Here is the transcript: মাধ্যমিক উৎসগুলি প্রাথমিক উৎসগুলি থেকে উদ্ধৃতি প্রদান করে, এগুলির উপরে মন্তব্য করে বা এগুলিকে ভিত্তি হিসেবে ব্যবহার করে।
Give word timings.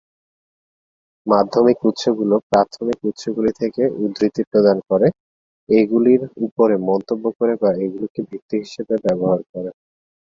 মাধ্যমিক 1.27 1.79
উৎসগুলি 1.89 2.37
প্রাথমিক 2.49 2.99
উৎসগুলি 3.09 3.51
থেকে 3.61 3.83
উদ্ধৃতি 3.97 4.41
প্রদান 4.51 4.77
করে, 4.89 5.07
এগুলির 5.69 6.21
উপরে 6.45 6.75
মন্তব্য 6.89 7.25
করে 7.37 7.53
বা 7.61 7.69
এগুলিকে 7.83 8.21
ভিত্তি 8.29 8.55
হিসেবে 8.63 8.93
ব্যবহার 9.05 9.39
করে। 9.51 9.69